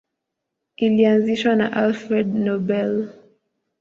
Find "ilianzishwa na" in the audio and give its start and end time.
0.85-1.67